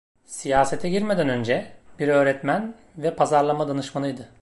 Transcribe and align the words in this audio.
Siyasete 0.25 0.89
girmeden 0.89 1.29
önce, 1.29 1.71
bir 1.99 2.07
öğretmen 2.07 2.75
ve 2.97 3.15
pazarlama 3.15 3.67
danışmanıydı. 3.67 4.29